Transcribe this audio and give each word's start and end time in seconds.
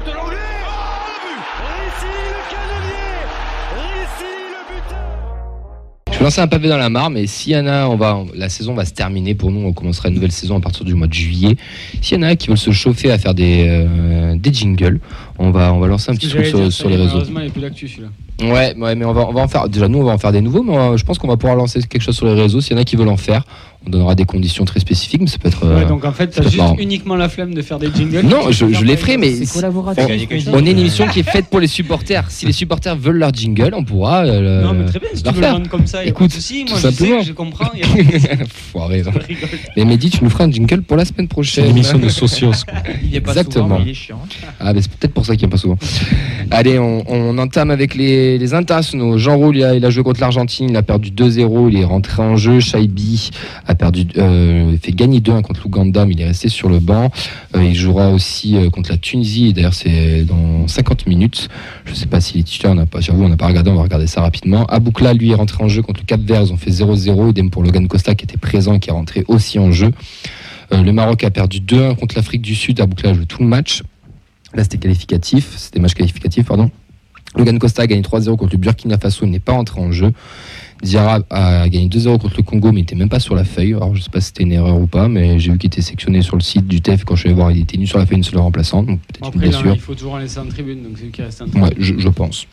buteur 0.00 0.32
Je 6.12 6.18
vais 6.18 6.24
lancer 6.24 6.40
un 6.40 6.46
pavé 6.46 6.68
dans 6.68 6.76
la 6.76 6.90
mare, 6.90 7.10
mais 7.10 7.26
s'il 7.26 7.52
y 7.52 7.56
en 7.56 7.66
a, 7.66 7.86
on 7.86 7.96
va, 7.96 8.22
la 8.34 8.48
saison 8.48 8.74
va 8.74 8.84
se 8.84 8.92
terminer 8.92 9.34
pour 9.34 9.50
nous. 9.50 9.66
On 9.66 9.72
commencera 9.72 10.08
une 10.08 10.14
nouvelle 10.14 10.30
saison 10.30 10.58
à 10.58 10.60
partir 10.60 10.84
du 10.84 10.94
mois 10.94 11.06
de 11.06 11.12
juillet. 11.14 11.56
S'il 12.02 12.18
y 12.18 12.20
en 12.20 12.22
a 12.22 12.36
qui 12.36 12.48
veulent 12.48 12.58
se 12.58 12.70
chauffer 12.70 13.10
à 13.10 13.18
faire 13.18 13.34
des, 13.34 13.66
euh, 13.66 14.36
des 14.36 14.52
jingles, 14.52 15.00
on 15.42 15.50
va, 15.50 15.72
on 15.72 15.78
va 15.80 15.86
lancer 15.88 16.10
un 16.10 16.14
petit 16.14 16.28
truc 16.28 16.46
sur, 16.46 16.72
sur 16.72 16.88
les 16.88 16.96
réseaux. 16.96 17.08
Malheureusement, 17.08 17.40
il 17.40 17.44
n'y 17.44 17.48
a 17.48 17.52
plus 17.52 17.60
d'actu 17.62 17.88
celui-là. 17.88 18.08
Ouais, 18.42 18.74
ouais, 18.76 18.94
mais 18.94 19.04
on 19.04 19.12
va, 19.12 19.26
on 19.28 19.32
va 19.32 19.42
en 19.42 19.48
faire. 19.48 19.68
Déjà, 19.68 19.86
nous, 19.88 19.98
on 19.98 20.04
va 20.04 20.12
en 20.12 20.18
faire 20.18 20.32
des 20.32 20.40
nouveaux, 20.40 20.62
mais 20.62 20.76
euh, 20.76 20.96
je 20.96 21.04
pense 21.04 21.18
qu'on 21.18 21.28
va 21.28 21.36
pouvoir 21.36 21.54
lancer 21.56 21.80
quelque 21.82 22.02
chose 22.02 22.16
sur 22.16 22.26
les 22.26 22.34
réseaux. 22.34 22.60
S'il 22.60 22.74
y 22.76 22.78
en 22.78 22.82
a 22.82 22.84
qui 22.84 22.96
veulent 22.96 23.08
en 23.08 23.16
faire, 23.16 23.44
on 23.86 23.90
donnera 23.90 24.14
des 24.14 24.24
conditions 24.24 24.64
très 24.64 24.80
spécifiques, 24.80 25.20
mais 25.20 25.26
ça 25.28 25.38
peut 25.38 25.48
être. 25.48 25.64
euh, 25.64 25.80
Ouais, 25.80 25.84
donc 25.86 26.04
en 26.04 26.12
fait, 26.12 26.28
t'as 26.28 26.42
c'est 26.42 26.48
juste 26.48 26.56
marrant. 26.56 26.76
uniquement 26.78 27.14
la 27.14 27.28
flemme 27.28 27.54
de 27.54 27.62
faire 27.62 27.78
des 27.78 27.88
jingles. 27.94 28.22
Non, 28.26 28.50
je, 28.50 28.72
je 28.72 28.84
les 28.84 28.96
ferai, 28.96 29.16
mais 29.16 29.32
C'est 29.44 29.52
collaboratif. 29.60 30.04
on 30.52 30.64
est 30.66 30.70
une 30.70 30.78
émission 30.78 31.06
qui 31.08 31.20
est 31.20 31.30
faite 31.30 31.46
pour 31.48 31.60
les 31.60 31.66
supporters. 31.68 32.28
Si 32.30 32.46
les 32.46 32.52
supporters 32.52 32.96
veulent 32.96 33.18
leur 33.18 33.32
jingle, 33.34 33.72
on 33.74 33.84
pourra. 33.84 34.24
euh, 34.24 34.62
Non, 34.62 34.72
mais 34.72 34.86
très 34.86 34.98
bien, 34.98 35.08
si 35.14 35.22
tu 35.22 35.30
veux 35.32 35.40
le 35.40 35.68
comme 35.68 35.86
ça, 35.86 36.02
il 36.02 36.06
y 36.06 36.08
a 36.08 36.10
Écoute, 36.10 36.30
pas 36.30 36.36
de 36.36 36.40
souci. 36.40 36.64
tout 36.64 36.72
Moi, 36.72 36.80
je 36.82 36.96
sais, 36.96 37.22
je 37.22 37.32
comprends. 37.32 37.70
il 37.74 37.80
y 37.80 37.82
a. 37.84 38.36
Foiré. 38.48 39.02
Rigole. 39.02 39.22
Mais 39.76 39.84
Mehdi, 39.84 40.10
tu 40.10 40.24
nous 40.24 40.30
feras 40.30 40.44
un 40.44 40.50
jingle 40.50 40.82
pour 40.82 40.96
la 40.96 41.04
semaine 41.04 41.26
C'est 41.26 41.28
prochaine. 41.28 41.64
une 41.66 41.70
émission 41.72 41.98
de 41.98 42.08
socios. 42.08 42.52
Exactement. 43.12 43.78
Ah, 44.58 44.72
mais 44.72 44.82
c'est 44.82 44.90
peut-être 44.92 45.14
pour 45.14 45.26
ça 45.26 45.31
qu'il 45.36 45.46
n'y 45.46 45.50
a 45.50 45.52
pas 45.52 45.58
souvent. 45.58 45.78
Allez, 46.54 46.78
on, 46.78 47.38
entame 47.38 47.70
avec 47.70 47.94
les, 47.94 48.36
les 48.36 48.52
internationaux. 48.52 49.16
Jean 49.16 49.38
Roux, 49.38 49.54
il 49.54 49.62
a, 49.64 49.90
joué 49.90 50.02
contre 50.02 50.20
l'Argentine, 50.20 50.68
il 50.68 50.76
a 50.76 50.82
perdu 50.82 51.10
2-0, 51.10 51.70
il 51.70 51.78
est 51.78 51.84
rentré 51.84 52.22
en 52.22 52.36
jeu. 52.36 52.60
Shaibi 52.60 53.30
a 53.66 53.74
perdu, 53.74 54.06
euh, 54.18 54.76
fait 54.82 54.92
gagner 54.92 55.20
2-1 55.20 55.40
contre 55.40 55.62
l'Ouganda, 55.64 56.04
mais 56.04 56.12
il 56.12 56.20
est 56.20 56.26
resté 56.26 56.50
sur 56.50 56.68
le 56.68 56.78
banc. 56.78 57.10
Euh, 57.56 57.64
il 57.64 57.74
jouera 57.74 58.10
aussi 58.10 58.56
euh, 58.56 58.68
contre 58.68 58.90
la 58.90 58.98
Tunisie, 58.98 59.54
d'ailleurs, 59.54 59.72
c'est 59.72 60.24
dans 60.24 60.68
50 60.68 61.06
minutes. 61.06 61.48
Je 61.86 61.92
ne 61.92 61.96
sais 61.96 62.06
pas 62.06 62.20
s'il 62.20 62.40
est 62.40 62.44
titulaire, 62.44 62.72
on 62.72 62.76
n'a 62.76 62.86
pas, 62.86 63.00
j'avoue, 63.00 63.24
on 63.24 63.30
n'a 63.30 63.38
pas 63.38 63.46
regardé, 63.46 63.70
on 63.70 63.76
va 63.76 63.82
regarder 63.82 64.06
ça 64.06 64.20
rapidement. 64.20 64.66
Aboukla, 64.66 65.14
lui, 65.14 65.30
est 65.30 65.36
rentré 65.36 65.64
en 65.64 65.68
jeu 65.68 65.80
contre 65.80 66.00
le 66.00 66.06
Cap 66.06 66.20
Vert, 66.20 66.42
ils 66.42 66.52
ont 66.52 66.58
fait 66.58 66.70
0-0. 66.70 67.30
Idem 67.30 67.48
pour 67.48 67.62
Logan 67.62 67.88
Costa 67.88 68.14
qui 68.14 68.24
était 68.24 68.36
présent 68.36 68.78
qui 68.78 68.90
est 68.90 68.92
rentré 68.92 69.24
aussi 69.26 69.58
en 69.58 69.72
jeu. 69.72 69.90
Le 70.70 70.90
Maroc 70.90 71.24
a 71.24 71.30
perdu 71.30 71.60
2-1 71.60 71.96
contre 71.96 72.16
l'Afrique 72.16 72.42
du 72.42 72.54
Sud. 72.54 72.80
Aboukla 72.80 73.10
a 73.10 73.14
joué 73.14 73.26
tout 73.26 73.42
le 73.42 73.48
match. 73.48 73.82
Là, 74.54 74.62
c'était 74.62 74.78
qualificatif, 74.78 75.54
c'était 75.56 75.80
match 75.80 75.94
qualificatif, 75.94 76.46
pardon. 76.46 76.70
Logan 77.36 77.58
Costa 77.58 77.82
a 77.82 77.86
gagné 77.86 78.02
3-0 78.02 78.36
contre 78.36 78.52
le 78.52 78.58
Burkina 78.58 78.98
Faso, 78.98 79.24
n'est 79.26 79.40
pas 79.40 79.54
entré 79.54 79.80
en 79.80 79.90
jeu. 79.90 80.12
Diarra 80.82 81.20
a 81.30 81.68
gagné 81.68 81.86
2-0 81.88 82.18
contre 82.18 82.34
le 82.38 82.42
Congo, 82.42 82.72
mais 82.72 82.80
il 82.80 82.82
n'était 82.82 82.96
même 82.96 83.08
pas 83.08 83.20
sur 83.20 83.34
la 83.36 83.44
feuille. 83.44 83.74
Alors, 83.74 83.94
je 83.94 84.02
sais 84.02 84.10
pas 84.10 84.20
si 84.20 84.26
c'était 84.28 84.42
une 84.42 84.52
erreur 84.52 84.80
ou 84.80 84.86
pas, 84.86 85.08
mais 85.08 85.38
j'ai 85.38 85.52
vu 85.52 85.58
qu'il 85.58 85.68
était 85.68 85.80
sectionné 85.80 86.22
sur 86.22 86.34
le 86.36 86.42
site 86.42 86.66
du 86.66 86.80
TEF. 86.80 87.04
Quand 87.04 87.14
je 87.14 87.20
suis 87.20 87.28
allé 87.28 87.36
voir, 87.36 87.52
il 87.52 87.60
était 87.60 87.76
nu 87.76 87.86
sur 87.86 87.98
la 87.98 88.06
feuille, 88.06 88.18
une 88.18 88.24
seule 88.24 88.38
remplaçante. 88.40 88.86
Donc, 88.86 88.98
peut-être 89.06 89.34
une 89.34 89.42
il 89.42 89.46
en- 89.46 89.50
blessure. 89.60 89.74
il 89.74 89.80
faut 89.80 89.94
toujours 89.94 90.14
en 90.14 90.18
laisser 90.18 90.38
en 90.40 90.46
tribune, 90.46 90.82
donc 90.82 90.92
c'est 90.96 91.04
lui 91.04 91.12
qui 91.12 91.22
reste 91.22 91.40
en 91.42 91.44
tribune. 91.46 91.62
Ouais, 91.62 91.70
je, 91.78 91.94
je 91.98 92.08
pense. 92.08 92.46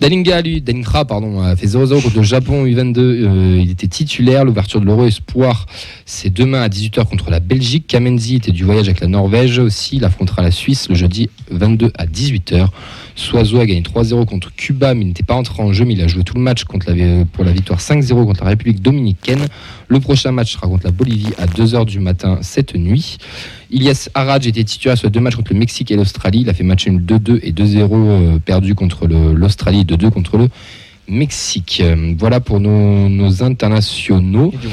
Dalinga, 0.00 0.42
lui, 0.42 0.62
pardon, 1.08 1.40
a 1.40 1.56
fait 1.56 1.66
0-0 1.66 2.02
contre 2.02 2.16
le 2.16 2.22
Japon 2.22 2.66
U22. 2.66 2.98
Euh, 2.98 3.60
il 3.62 3.70
était 3.70 3.86
titulaire. 3.86 4.44
L'ouverture 4.44 4.80
de 4.80 4.86
l'Euro 4.86 5.06
Espoir, 5.06 5.66
c'est 6.04 6.32
demain 6.32 6.60
à 6.60 6.68
18h 6.68 7.06
contre 7.06 7.30
la 7.30 7.40
Belgique. 7.40 7.86
Kamenzi 7.86 8.36
était 8.36 8.52
du 8.52 8.64
voyage 8.64 8.88
avec 8.88 9.00
la 9.00 9.06
Norvège 9.08 9.58
aussi. 9.58 9.96
Il 9.96 10.04
affrontera 10.04 10.42
la 10.42 10.50
Suisse 10.50 10.88
le 10.88 10.94
jeudi 10.94 11.30
22 11.50 11.90
à 11.96 12.06
18h. 12.06 12.66
Soiseau 13.14 13.60
a 13.60 13.66
gagné 13.66 13.82
3-0 13.82 14.24
contre 14.24 14.54
Cuba, 14.54 14.94
mais 14.94 15.02
il 15.02 15.08
n'était 15.08 15.22
pas 15.22 15.34
entré 15.34 15.62
en 15.62 15.72
jeu, 15.72 15.84
mais 15.84 15.92
il 15.92 16.00
a 16.00 16.08
joué 16.08 16.24
tout 16.24 16.34
le 16.34 16.40
match 16.40 16.64
contre 16.64 16.90
la, 16.90 17.24
pour 17.26 17.44
la 17.44 17.52
victoire 17.62 17.80
5-0 17.80 18.26
contre 18.26 18.42
la 18.42 18.50
République 18.50 18.82
dominicaine. 18.82 19.46
Le 19.88 20.00
prochain 20.00 20.32
match 20.32 20.52
sera 20.52 20.66
contre 20.66 20.84
la 20.84 20.90
Bolivie 20.90 21.32
à 21.38 21.46
2h 21.46 21.86
du 21.86 22.00
matin 22.00 22.38
cette 22.42 22.74
nuit. 22.74 23.18
Ilias 23.70 24.08
Haraj 24.14 24.46
était 24.46 24.64
titulaire 24.64 24.98
sur 24.98 25.10
deux 25.10 25.20
matchs 25.20 25.36
contre 25.36 25.52
le 25.52 25.58
Mexique 25.60 25.90
et 25.90 25.96
l'Australie. 25.96 26.40
Il 26.40 26.50
a 26.50 26.54
fait 26.54 26.64
match 26.64 26.86
nul 26.88 27.02
2-2 27.02 27.38
et 27.42 27.52
2-0 27.52 27.90
euh, 27.92 28.38
perdu 28.38 28.74
contre 28.74 29.06
l'Australie 29.06 29.80
et 29.80 29.84
2-2 29.84 30.10
contre 30.10 30.38
le 30.38 30.48
Mexique. 31.08 31.80
Euh, 31.84 32.14
Voilà 32.18 32.40
pour 32.40 32.58
nos, 32.58 33.42
internationaux. 33.42 34.52
A 34.54 34.58
du. 34.58 34.68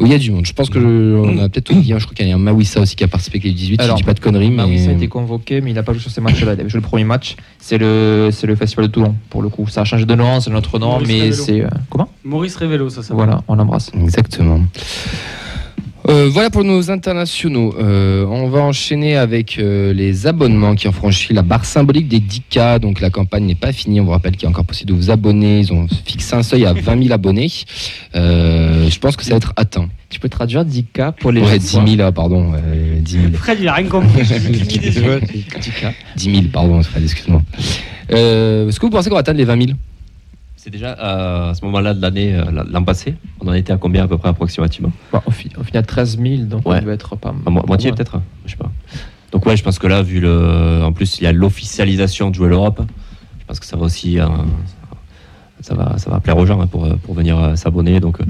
Oui, 0.00 0.08
il 0.08 0.12
y 0.12 0.14
a 0.14 0.18
du 0.18 0.30
monde. 0.32 0.46
Je 0.46 0.52
pense 0.52 0.70
que 0.70 0.80
je- 0.80 0.86
on 0.86 1.38
a 1.38 1.48
peut-être 1.48 1.70
oublié. 1.72 1.94
un. 1.94 1.98
Je 1.98 2.04
crois 2.06 2.14
qu'il 2.14 2.26
y 2.26 2.32
a 2.32 2.34
un 2.34 2.38
Mawissa 2.38 2.80
aussi 2.80 2.96
qui 2.96 3.04
a 3.04 3.08
participé 3.08 3.36
avec 3.36 3.44
les 3.44 3.52
18. 3.52 3.80
Alors, 3.80 3.96
je 3.96 4.02
dis 4.02 4.06
pas 4.06 4.14
de 4.14 4.20
conneries, 4.20 4.50
mais. 4.50 4.62
Maurice 4.62 4.88
a 4.88 4.92
été 4.92 5.08
convoqué, 5.08 5.60
mais 5.60 5.70
il 5.70 5.74
n'a 5.74 5.82
pas 5.82 5.92
joué 5.92 6.00
sur 6.02 6.10
ces 6.10 6.20
matchs-là. 6.20 6.54
Il 6.54 6.60
avait 6.60 6.68
joué 6.68 6.80
le 6.80 6.86
premier 6.86 7.04
match. 7.04 7.36
C'est 7.58 7.78
le, 7.78 8.30
c'est 8.32 8.46
le 8.46 8.54
Festival 8.56 8.86
de 8.86 8.90
Toulon, 8.92 9.14
pour 9.28 9.42
le 9.42 9.48
coup. 9.50 9.66
Ça 9.68 9.82
a 9.82 9.84
changé 9.84 10.06
de 10.06 10.14
nom, 10.14 10.40
c'est 10.40 10.50
notre 10.50 10.78
nom, 10.78 10.88
Maurice 10.92 11.08
mais 11.08 11.20
Révélo. 11.20 11.42
c'est. 11.44 11.60
euh, 11.62 11.68
comment? 11.90 12.08
Maurice 12.24 12.56
Révélo, 12.56 12.88
ça 12.88 13.02
s'appelle. 13.02 13.16
Voilà, 13.16 13.42
on 13.48 13.54
l'embrasse. 13.54 13.90
Exactement. 13.94 14.60
Euh, 16.10 16.28
voilà 16.28 16.50
pour 16.50 16.64
nos 16.64 16.90
internationaux. 16.90 17.72
Euh, 17.78 18.26
on 18.26 18.48
va 18.48 18.60
enchaîner 18.62 19.16
avec 19.16 19.58
euh, 19.60 19.92
les 19.92 20.26
abonnements 20.26 20.74
qui 20.74 20.88
ont 20.88 20.92
franchi 20.92 21.32
la 21.32 21.42
barre 21.42 21.64
symbolique 21.64 22.08
des 22.08 22.18
10K. 22.18 22.80
Donc 22.80 23.00
la 23.00 23.10
campagne 23.10 23.44
n'est 23.44 23.54
pas 23.54 23.70
finie. 23.72 24.00
On 24.00 24.04
vous 24.06 24.10
rappelle 24.10 24.34
qu'il 24.36 24.46
est 24.46 24.48
encore 24.50 24.64
possible 24.64 24.90
de 24.90 24.96
vous 24.96 25.10
abonner. 25.12 25.60
Ils 25.60 25.72
ont 25.72 25.86
fixé 26.04 26.34
un 26.34 26.42
seuil 26.42 26.66
à 26.66 26.72
20 26.72 27.02
000 27.02 27.14
abonnés. 27.14 27.48
Euh, 28.16 28.90
je 28.90 28.98
pense 28.98 29.16
que 29.16 29.22
ça 29.22 29.30
va 29.30 29.36
être 29.36 29.52
atteint. 29.54 29.88
Tu 30.08 30.18
peux 30.18 30.28
traduire 30.28 30.64
10K 30.64 31.12
pour 31.12 31.30
les 31.30 31.42
Ouais, 31.42 31.60
gens 31.60 31.84
10 31.84 31.96
000, 31.96 32.08
ah, 32.08 32.10
pardon. 32.10 32.54
euh, 32.54 32.98
10 33.00 33.12
000. 33.12 33.24
Fred, 33.34 33.58
il 33.60 33.68
a 33.68 33.74
rien 33.74 33.86
compris. 33.86 34.24
j'ai 34.24 34.38
vu 34.38 34.50
qu'il 34.66 34.80
des 34.80 34.98
yeux. 34.98 35.20
10K. 35.20 35.92
10 36.16 36.24
000, 36.24 36.42
pardon, 36.52 36.82
Fred, 36.82 37.04
excuse-moi. 37.04 37.42
Euh, 38.12 38.68
Est-ce 38.68 38.80
que 38.80 38.86
vous 38.86 38.90
pensez 38.90 39.08
qu'on 39.08 39.14
va 39.14 39.20
atteindre 39.20 39.38
les 39.38 39.44
20 39.44 39.66
000 39.66 39.78
C'est 40.62 40.68
déjà 40.68 40.94
euh, 40.98 41.50
à 41.52 41.54
ce 41.54 41.64
moment-là 41.64 41.94
de 41.94 42.02
l'année, 42.02 42.34
euh, 42.34 42.44
l'an 42.70 42.84
passé, 42.84 43.14
on 43.40 43.48
en 43.48 43.54
était 43.54 43.72
à 43.72 43.78
combien 43.78 44.04
à 44.04 44.08
peu 44.08 44.18
près 44.18 44.28
approximativement? 44.28 44.92
Bon, 45.10 45.20
on, 45.26 45.30
finit, 45.30 45.54
on 45.58 45.64
finit 45.64 45.78
à 45.78 45.82
13 45.82 46.18
000, 46.20 46.42
donc 46.42 46.68
Ouais. 46.68 46.76
on 46.80 46.84
doit 46.84 46.92
être 46.92 47.16
pas 47.16 47.30
À 47.46 47.48
mo- 47.50 47.64
moitié 47.66 47.92
peut-être 47.92 48.16
hein, 48.16 48.22
Je 48.44 48.50
sais 48.50 48.56
pas. 48.58 48.70
Donc 49.32 49.46
ouais, 49.46 49.56
je 49.56 49.62
pense 49.62 49.78
que 49.78 49.86
là, 49.86 50.02
vu 50.02 50.20
le, 50.20 50.82
en 50.84 50.92
plus 50.92 51.18
il 51.18 51.24
y 51.24 51.26
a 51.26 51.32
l'officialisation 51.32 52.28
de 52.28 52.34
jouer 52.34 52.50
l'Europe, 52.50 52.82
je 53.40 53.44
pense 53.46 53.58
que 53.58 53.64
ça 53.64 53.78
va 53.78 53.84
aussi, 53.84 54.20
euh, 54.20 54.26
ça 55.62 55.74
va, 55.74 55.96
ça 55.96 56.10
va 56.10 56.20
plaire 56.20 56.36
aux 56.36 56.44
gens 56.44 56.60
hein, 56.60 56.66
pour, 56.66 56.86
pour 56.98 57.14
venir 57.14 57.38
euh, 57.38 57.56
s'abonner. 57.56 57.98
Donc 58.00 58.18
euh, 58.20 58.24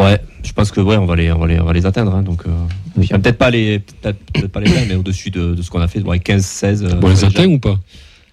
ouais, 0.00 0.18
je 0.42 0.52
pense 0.52 0.72
que 0.72 0.80
ouais, 0.80 0.96
on 0.96 1.06
va 1.06 1.14
les, 1.14 1.30
on 1.30 1.38
va 1.38 1.46
les, 1.46 1.60
on 1.60 1.64
va 1.64 1.72
les 1.72 1.86
atteindre. 1.86 2.12
hein, 2.12 2.22
donc 2.22 2.42
euh, 2.44 2.50
Oui. 2.96 3.06
peut-être 3.06 3.38
pas 3.38 3.50
les, 3.50 3.78
peut-être 3.78 4.18
peut-être 4.32 4.50
pas 4.50 4.60
les 4.60 4.72
20, 4.72 4.86
mais 4.88 4.94
au-dessus 4.96 5.30
de, 5.30 5.54
de 5.54 5.62
ce 5.62 5.70
qu'on 5.70 5.80
a 5.80 5.86
fait, 5.86 6.02
ouais, 6.02 6.18
15, 6.18 6.44
16. 6.44 6.82
euh, 6.84 6.94
Bon, 6.96 7.06
on 7.06 7.10
les 7.10 7.24
atteint 7.24 7.46
ou 7.46 7.60
pas? 7.60 7.78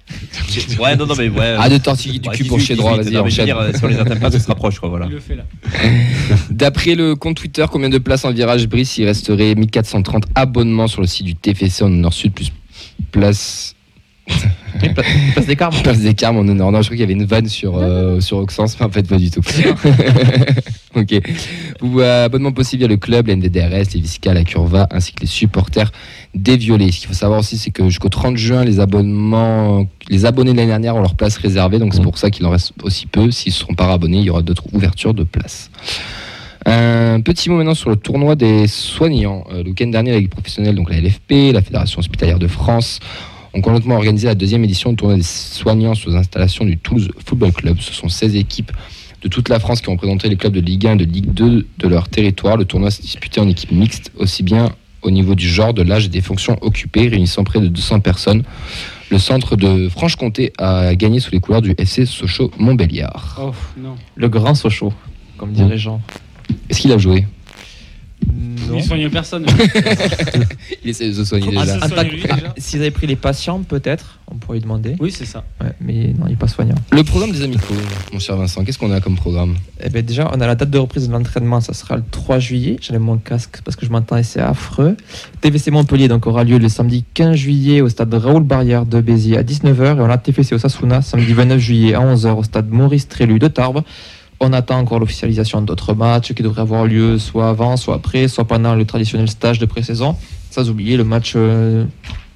Ouais, 0.79 0.95
non, 0.95 1.06
non, 1.06 1.16
mais 1.18 1.29
ouais. 1.29 1.56
Ah, 1.57 1.69
de 1.69 1.78
tortiller 1.78 2.19
du 2.19 2.29
ouais, 2.29 2.35
cul 2.35 2.45
pour 2.45 2.57
18, 2.57 2.68
chez 2.68 2.75
droit, 2.75 2.97
18, 2.97 3.12
vas-y, 3.12 3.22
enchaîne. 3.22 3.45
dire, 3.45 3.57
euh, 3.59 3.72
si 3.73 3.84
on 3.84 3.88
les 3.88 4.00
atteint 4.00 4.16
pas, 4.16 4.31
ça 4.31 4.40
se 4.40 4.47
rapproche, 4.47 4.79
quoi, 4.79 4.90
voilà. 4.90 5.07
D'après 6.50 6.95
le 6.95 7.16
compte 7.16 7.38
Twitter, 7.38 7.66
combien 7.72 7.90
de 7.90 7.97
places 7.97 8.25
en 8.25 8.31
virage 8.31 8.67
Brice 8.67 8.97
Il 8.97 9.06
resterait 9.06 9.56
1430 9.56 10.25
abonnements 10.35 10.88
sur 10.88 11.01
le 11.01 11.07
site 11.07 11.25
du 11.25 11.35
TFC 11.35 11.84
en 11.84 11.90
Nord-Sud, 11.90 12.34
plus 12.34 12.51
place. 13.12 13.75
Et 14.84 14.90
Place 14.90 15.46
des 15.47 15.56
carmes. 15.56 15.75
Place 15.81 16.00
des 16.00 16.13
Carmes 16.13 16.38
en 16.38 16.47
honneur. 16.47 16.72
Non, 16.72 16.81
je 16.81 16.88
crois 16.88 16.97
qu'il 16.97 17.00
y 17.00 17.03
avait 17.03 17.13
une 17.13 17.25
vanne 17.25 17.47
sur, 17.47 17.78
euh, 17.78 18.19
sur 18.19 18.38
Auxence, 18.38 18.78
mais 18.79 18.85
en 18.85 18.90
fait, 18.90 19.07
pas 19.07 19.17
du 19.17 19.31
tout. 19.31 19.41
ok. 21.02 21.22
Ou 21.81 22.02
euh, 22.02 22.25
abonnement 22.25 22.52
possible 22.52 22.81
via 22.81 22.88
le 22.88 22.97
club, 22.97 23.30
NDDRS, 23.30 23.94
les 23.94 24.02
Visca, 24.02 24.34
la 24.34 24.44
Curva, 24.44 24.88
ainsi 24.91 25.13
que 25.13 25.22
les 25.22 25.28
supporters 25.28 25.91
des 26.34 26.58
Violets. 26.58 26.91
Ce 26.91 27.00
qu'il 27.00 27.08
faut 27.08 27.13
savoir 27.13 27.40
aussi, 27.40 27.58
c'est 27.58 27.72
que 27.72 27.84
jusqu'au 27.85 28.09
30 28.09 28.35
juin, 28.35 28.63
les 28.63 28.80
abonnements, 28.80 29.88
les 30.09 30.25
abonnés 30.25 30.52
de 30.52 30.58
l'année 30.58 30.69
dernière 30.69 30.96
ont 30.96 31.02
leur 31.02 31.16
place 31.16 31.38
réservée, 31.38 31.80
donc 31.80 31.94
c'est 31.94 32.02
pour 32.02 32.18
ça 32.18 32.31
qu'il 32.31 32.46
en 32.46 32.50
reste 32.50 32.74
aussi 32.84 33.06
peu. 33.06 33.31
S'ils 33.31 33.52
ne 33.52 33.56
seront 33.56 33.74
pas 33.75 33.91
abonnés, 33.91 34.18
il 34.18 34.24
y 34.24 34.30
aura 34.30 34.41
d'autres 34.41 34.66
ouvertures 34.74 35.13
de 35.13 35.24
places. 35.24 35.69
Un 36.66 37.22
petit 37.22 37.50
mot 37.50 37.58
maintenant 37.58 37.75
sur 37.75 37.90
le 37.90 37.96
tournoi 37.96 38.35
des 38.35 38.68
soignants. 38.68 39.46
Euh, 39.52 39.64
le 39.64 39.69
week-end 39.69 39.88
dernier, 39.88 40.12
la 40.12 40.19
Ligue 40.19 40.29
professionnelle, 40.29 40.75
donc 40.75 40.90
la 40.90 41.00
LFP, 41.00 41.53
la 41.53 41.62
Fédération 41.62 42.00
hospitalière 42.00 42.40
de 42.40 42.47
France, 42.47 43.00
ont 43.53 43.62
complètement 43.62 43.96
organisé 43.96 44.28
la 44.28 44.35
deuxième 44.35 44.64
édition 44.64 44.90
du 44.90 44.97
tournoi 44.97 45.16
des 45.16 45.24
soignants 45.24 45.96
sous 45.96 46.14
installation 46.16 46.66
du 46.66 46.78
Toulouse 46.78 47.09
Football 47.25 47.53
Club. 47.53 47.78
Ce 47.79 47.94
sont 47.94 48.09
16 48.09 48.35
équipes 48.35 48.72
de 49.28 49.34
toute 49.34 49.50
la 49.50 49.60
France 49.60 49.82
qui 49.82 49.90
ont 49.90 49.94
représenté 49.94 50.30
les 50.30 50.38
clubs 50.38 50.54
de 50.54 50.62
Ligue 50.62 50.88
1 50.88 50.94
et 50.94 51.06
de 51.06 51.12
Ligue 51.12 51.34
2 51.34 51.68
de 51.78 51.88
leur 51.88 52.08
territoire. 52.08 52.56
Le 52.56 52.64
tournoi 52.64 52.92
s'est 52.92 53.02
disputé 53.02 53.42
en 53.42 53.48
équipe 53.50 53.72
mixte, 53.74 54.10
aussi 54.16 54.42
bien 54.42 54.70
au 55.02 55.12
niveau 55.12 55.36
du 55.36 55.50
genre, 55.50 55.74
de 55.74 55.82
l'âge 55.82 56.06
et 56.06 56.10
des 56.10 56.22
fonctions 56.22 56.58
occupées, 56.62 57.09
réunissant 57.09 57.44
près 57.44 57.59
de 57.59 57.68
200 57.68 58.00
personnes. 58.00 58.44
Le 59.12 59.20
centre 59.20 59.58
de 59.58 59.90
Franche-Comté 59.90 60.53
a 60.58 60.96
gagné 60.96 61.20
sous 61.20 61.32
les 61.32 61.41
couleurs 61.41 61.62
du 61.62 61.76
FC 61.78 62.06
Sochaux-Montbéliard. 62.06 63.38
Oh 63.41 63.52
non. 63.78 63.96
Le 64.16 64.29
grand 64.29 64.56
Sochaux, 64.56 64.94
comme 65.38 65.52
dirait 65.52 65.78
Jean. 65.78 66.02
Est-ce 66.70 66.80
qu'il 66.80 66.94
a 66.94 66.97
joué? 66.97 67.26
Non. 68.78 68.84
Il 68.84 68.88
soigne 68.88 69.09
personne. 69.09 69.46
Il 70.84 70.90
essaie 70.90 71.08
de 71.09 71.14
se 71.14 71.26
soigner 71.26 71.47
Ah, 71.58 71.62
déjà. 71.66 71.79
Ah, 71.82 72.03
déjà 72.03 72.53
S'ils 72.58 72.79
avaient 72.79 72.91
pris 72.91 73.08
les 73.08 73.16
patients, 73.16 73.62
peut-être, 73.64 74.20
on 74.32 74.35
pourrait 74.35 74.58
lui 74.58 74.64
demander. 74.64 74.96
Oui, 75.00 75.12
c'est 75.12 75.26
ça. 75.26 75.44
Ouais, 75.62 75.72
mais 75.82 76.14
non, 76.18 76.26
il 76.28 76.32
n'est 76.32 76.35
pas 76.35 76.47
soignant. 76.47 76.76
Le 76.91 77.03
programme 77.03 77.32
des 77.32 77.41
amicaux, 77.44 77.74
mon 78.14 78.20
cher 78.20 78.35
Vincent, 78.38 78.64
qu'est-ce 78.64 78.78
qu'on 78.78 78.91
a 78.91 79.00
comme 79.00 79.16
programme 79.16 79.56
Eh 79.84 79.90
ben 79.90 80.06
déjà, 80.06 80.29
on 80.34 80.40
a 80.41 80.47
la 80.47 80.56
date 80.56 80.70
de 80.70 80.78
reprise 80.78 81.08
de 81.08 81.14
l'entraînement, 81.14 81.62
ça 81.62 81.74
sera 81.74 81.97
le 81.97 82.03
3 82.12 82.40
juillet. 82.40 82.78
J'enlève 82.82 83.02
mon 83.02 83.18
casque 83.18 83.59
parce 83.64 83.76
que 83.76 83.85
je 83.85 83.91
m'entends 83.91 84.18
et 84.18 84.24
c'est 84.24 84.41
affreux. 84.41 84.96
TVC 85.41 85.72
Montpellier 85.72 86.08
donc 86.08 86.28
aura 86.28 86.44
lieu 86.44 86.58
le 86.58 86.70
samedi 86.70 87.06
15 87.14 87.35
juillet 87.35 87.82
au 87.82 87.90
stade 87.90 88.14
Raoul 88.14 88.44
Barrière 88.44 88.85
de 88.85 89.02
Béziers 89.02 89.38
à 89.38 89.44
19h 89.44 89.97
et 89.97 90.02
on 90.02 90.09
a 90.09 90.18
TFC 90.18 90.53
Osasuna 90.56 91.02
samedi 91.02 91.34
29 91.34 91.59
juillet 91.59 91.94
à 91.94 92.00
11h 92.02 92.35
au 92.35 92.44
stade 92.44 92.70
Maurice 92.70 93.08
Trélu 93.08 93.40
de 93.40 93.47
Tarbes. 93.47 93.82
On 94.39 94.53
attend 94.53 94.78
encore 94.78 94.99
l'officialisation 94.99 95.61
d'autres 95.61 95.93
matchs 95.95 96.34
qui 96.34 96.43
devraient 96.43 96.61
avoir 96.61 96.85
lieu 96.85 97.17
soit 97.17 97.49
avant, 97.49 97.75
soit 97.75 97.95
après, 97.95 98.28
soit 98.28 98.45
pendant 98.45 98.75
le 98.75 98.85
traditionnel 98.85 99.29
stage 99.29 99.57
de 99.59 99.66
pré-saison. 99.66 100.16
Sans 100.51 100.69
oublier 100.69 100.95
le 100.95 101.03
match 101.03 101.34
euh, 101.35 101.85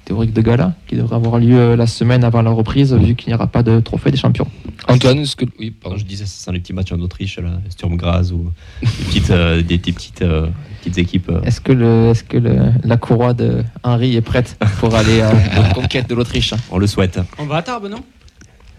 théorique 0.04 0.32
de 0.32 0.42
gala 0.42 0.74
qui 0.88 0.96
devrait 0.96 1.14
avoir 1.16 1.38
lieu 1.38 1.56
euh, 1.58 1.76
la 1.76 1.86
semaine 1.86 2.24
avant 2.24 2.42
la 2.42 2.50
reprise, 2.50 2.92
vu 2.92 3.14
qu'il 3.14 3.28
n'y 3.28 3.34
aura 3.34 3.46
pas 3.46 3.62
de 3.62 3.78
trophée 3.80 4.10
des 4.10 4.16
champions. 4.16 4.48
Antoine, 4.88 5.20
est-ce 5.20 5.36
que. 5.36 5.44
Oui, 5.60 5.70
Pardon, 5.70 5.96
je 5.96 6.04
disais, 6.04 6.26
ça 6.26 6.44
sent 6.46 6.52
les 6.52 6.58
petits 6.60 6.72
matchs 6.72 6.92
en 6.92 7.00
Autriche, 7.00 7.38
là, 7.38 7.50
Sturm 7.68 7.96
Graz 7.96 8.30
ou 8.32 8.50
des 8.82 8.86
petites, 9.04 9.30
euh, 9.30 9.62
des, 9.62 9.78
des 9.78 9.92
petites, 9.92 10.22
euh, 10.22 10.48
petites 10.80 10.98
équipes. 10.98 11.28
euh. 11.30 11.40
Est-ce 11.42 11.60
que, 11.60 11.72
le, 11.72 12.08
est-ce 12.10 12.24
que 12.24 12.36
le- 12.36 12.72
la 12.84 12.96
courroie 12.96 13.32
de 13.32 13.62
Henri 13.84 14.16
est 14.16 14.20
prête 14.22 14.56
pour 14.80 14.94
aller 14.94 15.20
à 15.22 15.32
la 15.32 15.68
conquête 15.72 16.08
de 16.08 16.14
l'Autriche? 16.16 16.52
On 16.72 16.78
le 16.78 16.86
souhaite. 16.88 17.20
On 17.38 17.46
va 17.46 17.56
à 17.58 17.62
Tarbes, 17.62 17.88
non? 17.88 18.02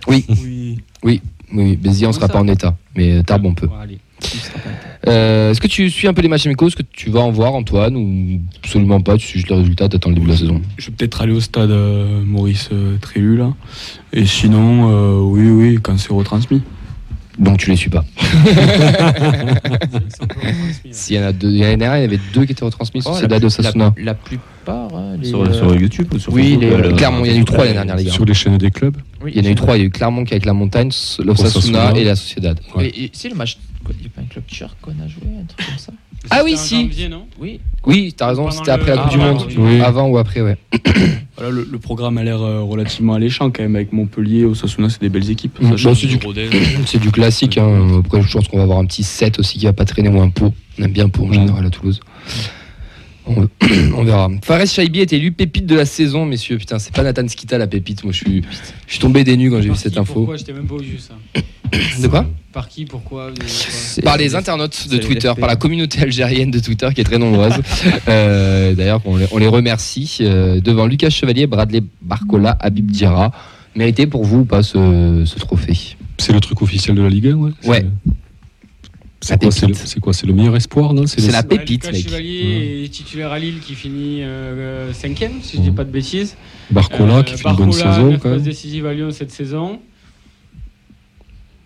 Oui, 0.07 0.25
Oui. 0.29 0.79
oui, 1.03 1.21
oui. 1.53 1.75
Béziers, 1.77 2.07
on 2.07 2.11
Comme 2.11 2.19
sera 2.21 2.27
ça. 2.27 2.33
pas 2.33 2.39
en 2.39 2.47
état, 2.47 2.75
mais 2.95 3.21
Tarbes, 3.23 3.45
on 3.45 3.53
peut. 3.53 3.69
Euh, 5.07 5.51
Est-ce 5.51 5.59
que 5.59 5.67
tu 5.67 5.89
suis 5.89 6.07
un 6.07 6.13
peu 6.13 6.21
les 6.21 6.29
matchs 6.29 6.45
amicaux 6.45 6.67
Est-ce 6.67 6.77
que 6.77 6.83
tu 6.83 7.09
vas 7.09 7.19
en 7.19 7.31
voir, 7.31 7.53
Antoine 7.55 7.97
Ou 7.97 8.39
absolument 8.63 9.01
pas? 9.01 9.17
Tu 9.17 9.27
suis 9.27 9.39
juste 9.39 9.50
les 9.50 9.57
résultats, 9.57 9.89
t'attends 9.89 10.09
le 10.09 10.15
début 10.15 10.27
de 10.27 10.31
la 10.31 10.38
saison? 10.38 10.61
Je 10.77 10.85
vais 10.88 10.94
peut-être 10.95 11.21
aller 11.21 11.33
au 11.33 11.41
stade 11.41 11.71
euh, 11.71 12.23
Maurice 12.25 12.69
euh, 12.71 12.95
Trélu 13.01 13.35
là. 13.38 13.53
Et 14.13 14.25
sinon, 14.25 14.89
euh, 14.91 15.19
oui, 15.21 15.50
oui, 15.50 15.79
quand 15.81 15.97
c'est 15.97 16.13
retransmis. 16.13 16.61
Donc 17.39 17.57
tu 17.57 17.71
les 17.71 17.75
suis 17.75 17.89
pas. 17.89 18.06
S'il 20.91 21.15
y 21.15 21.19
en 21.19 21.23
a 21.23 21.31
deux, 21.33 21.49
l'année 21.49 21.77
dernière, 21.77 21.97
il 21.97 22.01
y 22.01 22.06
avait 22.06 22.19
deux 22.33 22.45
qui 22.45 22.51
étaient 22.51 22.63
retransmis 22.63 23.01
sur 23.01 23.09
Oh, 23.11 23.13
Sociedad 23.15 23.41
de 23.41 23.49
Sasuna. 23.49 23.94
La, 23.97 24.03
la 24.03 24.13
plupart. 24.13 24.82
Sur, 25.23 25.41
euh, 25.43 25.53
sur 25.53 25.75
YouTube 25.75 26.07
ou 26.13 26.19
sur 26.19 26.33
oui, 26.33 26.43
Facebook, 26.43 26.61
les- 26.63 26.69
euh, 26.71 26.89
le- 26.89 26.95
Clermont, 26.95 27.25
il 27.25 27.31
y 27.31 27.33
en 27.33 27.37
a 27.37 27.39
eu 27.39 27.45
trois 27.45 27.59
l'année 27.59 27.73
dernière, 27.73 27.95
les 27.95 28.03
gars. 28.05 28.11
Sur 28.11 28.25
les 28.25 28.33
chaînes 28.33 28.57
des 28.57 28.71
clubs. 28.71 28.97
oui, 29.23 29.31
Il 29.35 29.41
y 29.43 29.45
en 29.45 29.49
a 29.49 29.51
eu 29.51 29.55
trois. 29.55 29.75
Il 29.77 29.79
y 29.79 29.83
a 29.83 29.85
eu 29.87 29.89
Clermont 29.91 30.23
qui 30.25 30.33
avec 30.33 30.45
la 30.45 30.53
Montagne, 30.53 30.87
l'Osasuna 30.87 31.31
Osasuna. 31.31 31.93
et 31.95 32.03
la 32.03 32.15
Sociedad. 32.15 32.59
Ouais. 32.75 32.87
Et, 32.87 33.05
et 33.05 33.09
c'est 33.13 33.29
le 33.29 33.35
match. 33.35 33.57
quoi, 33.83 33.93
Il 33.97 34.01
n'y 34.01 34.07
a 34.07 34.09
pas 34.15 34.21
un 34.21 34.25
club 34.25 34.45
turc 34.47 34.75
qu'on 34.81 34.91
a 34.91 35.07
joué, 35.07 35.23
un 35.41 35.45
truc 35.45 35.67
comme 35.67 35.77
ça 35.77 35.91
Ah 36.29 36.41
oui, 36.45 36.55
si. 36.55 36.81
janvier, 36.83 37.09
non 37.09 37.25
Oui. 37.39 37.59
Oui, 37.85 38.13
t'as 38.15 38.27
raison, 38.27 38.49
c'était 38.49 38.67
le- 38.67 38.71
après 38.81 38.95
la 38.95 39.01
Coupe 39.01 39.11
du 39.11 39.19
avant, 39.21 39.33
Monde. 39.33 39.47
oui. 39.57 39.81
Avant 39.81 40.07
ou 40.07 40.17
après, 40.17 40.41
ouais. 40.41 40.57
Voilà, 41.35 41.49
le, 41.51 41.67
le 41.69 41.79
programme 41.79 42.17
a 42.19 42.23
l'air 42.23 42.41
euh, 42.41 42.61
relativement 42.61 43.15
alléchant 43.15 43.49
quand 43.49 43.63
même 43.63 43.75
avec 43.75 43.91
Montpellier, 43.91 44.45
Osasuna, 44.45 44.87
c'est 44.89 45.01
des 45.01 45.09
belles 45.09 45.29
équipes. 45.31 45.59
Mm. 45.59 45.75
Bon, 45.83 45.95
c'est 45.95 46.05
du- 46.07 46.19
Rodez, 46.23 46.47
C'est 46.85 46.99
du 46.99 47.11
classique. 47.11 47.57
hein. 47.57 48.01
Après, 48.05 48.21
je 48.21 48.31
pense 48.31 48.47
qu'on 48.47 48.57
va 48.57 48.63
avoir 48.63 48.77
un 48.77 48.85
petit 48.85 49.01
7 49.03 49.39
aussi 49.39 49.57
qui 49.57 49.65
va 49.65 49.73
pas 49.73 49.83
traîner 49.85 50.09
ou 50.09 50.21
un 50.21 50.29
pot. 50.29 50.53
On 50.79 50.83
aime 50.83 50.91
bien 50.91 51.09
pot 51.09 51.25
en 51.25 51.33
général 51.33 51.65
à 51.65 51.69
Toulouse. 51.71 51.99
On, 53.25 53.47
on 53.95 54.03
verra. 54.03 54.29
Fares 54.43 54.65
Shaibi 54.67 54.99
est 54.99 55.13
élu 55.13 55.31
pépite 55.31 55.65
de 55.65 55.75
la 55.75 55.85
saison, 55.85 56.25
messieurs. 56.25 56.57
Putain, 56.57 56.79
c'est 56.79 56.93
pas 56.93 57.03
Nathan 57.03 57.27
Skita 57.27 57.57
la 57.57 57.67
pépite. 57.67 58.03
Moi, 58.03 58.11
je 58.13 58.17
suis, 58.17 58.43
je 58.87 58.91
suis 58.91 58.99
tombé 58.99 59.23
des 59.23 59.37
nues 59.37 59.49
quand 59.49 59.61
j'ai 59.61 59.69
vu 59.69 59.75
cette 59.75 59.97
info. 59.97 60.13
Pourquoi 60.15 60.37
J'étais 60.37 60.53
même 60.53 60.67
pas 60.67 60.75
au 60.75 60.83
jus, 60.83 60.99
ça. 60.99 61.13
De 62.01 62.07
quoi 62.07 62.25
Par 62.51 62.67
qui 62.69 62.85
Pourquoi 62.85 63.31
C'est- 63.47 64.01
Par 64.03 64.17
les 64.17 64.35
internautes 64.35 64.87
de 64.89 64.97
Twitter, 64.97 65.31
par 65.39 65.47
la 65.49 65.55
communauté 65.55 66.01
algérienne 66.01 66.51
de 66.51 66.59
Twitter 66.59 66.87
qui 66.93 67.01
est 67.01 67.05
très 67.05 67.17
nombreuse. 67.17 67.53
Euh, 68.09 68.73
D'ailleurs, 68.75 69.01
on, 69.05 69.15
les- 69.17 69.27
on 69.31 69.37
les 69.37 69.47
remercie. 69.47 70.17
Euh, 70.21 70.59
devant 70.59 70.85
Lucas 70.85 71.09
Chevalier, 71.09 71.47
Bradley 71.47 71.81
Barcola, 72.01 72.57
Habib 72.59 72.91
Diarra. 72.91 73.31
Mérité 73.75 74.05
pour 74.05 74.23
vous 74.25 74.39
ou 74.39 74.45
pas 74.45 74.61
ce, 74.61 75.23
ce 75.25 75.39
trophée? 75.39 75.95
C'est 76.19 76.31
le 76.33 76.39
truc 76.39 76.61
officiel 76.61 76.95
de 76.95 77.01
la 77.01 77.09
Ligue 77.09 77.27
1, 77.27 77.33
ouais. 77.35 77.51
Ouais. 77.65 77.85
C'est 79.23 79.33
La 79.33 79.37
quoi 79.37 79.51
C'est 79.51 79.61
le, 79.61 79.67
pépite. 79.73 79.87
c'est 79.87 79.99
quoi 80.01 80.13
C'est 80.13 80.27
le 80.27 80.33
meilleur 80.33 80.55
espoir, 80.57 80.93
non? 80.93 81.07
C'est 81.07 81.21
la 81.31 81.39
Ouais, 81.39 81.43
pépite, 81.45 81.89
mec. 81.91 82.03
Chevalier 82.07 82.83
est 82.85 82.89
titulaire 82.89 83.31
à 83.31 83.39
Lille 83.39 83.59
qui 83.65 83.73
finit 83.73 84.21
5ème, 84.93 85.41
si 85.41 85.57
je 85.57 85.61
dis 85.61 85.69
Mhm. 85.69 85.75
pas 85.75 85.83
de 85.85 85.91
bêtises. 85.91 86.35
Barcola 86.71 87.17
Euh, 87.17 87.23
qui 87.23 87.35
fait 87.37 87.47
une 87.49 87.55
bonne 87.55 87.69
Barcola, 87.69 87.95
saison 87.95 88.29
même. 88.29 88.41
décisives 88.41 88.85
à 88.85 88.93
Lyon 88.93 89.11
cette 89.11 89.31
saison. 89.31 89.79